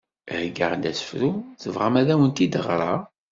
[0.35, 1.31] Heggaɣ-d asefru,
[1.61, 3.01] tebɣam ad awen-t-id-ɣreɣ?